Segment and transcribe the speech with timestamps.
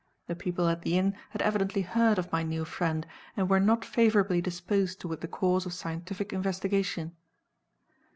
[0.25, 3.05] The people at the inn had evidently heard of my new friend,
[3.37, 7.15] and were not favorably disposed toward the cause of scientific investigation.